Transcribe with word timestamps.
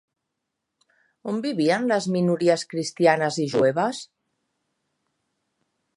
On 1.33 1.37
vivien 1.45 1.85
les 1.91 2.07
minories 2.15 2.65
cristianes 2.73 3.37
i 3.47 3.49
jueves? 3.55 4.03